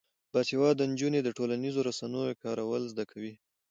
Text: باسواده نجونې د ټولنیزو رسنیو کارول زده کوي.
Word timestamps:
باسواده 0.33 0.83
نجونې 0.91 1.19
د 1.23 1.29
ټولنیزو 1.37 1.79
رسنیو 1.89 2.39
کارول 2.43 2.81
زده 2.91 3.03
کوي. 3.11 3.33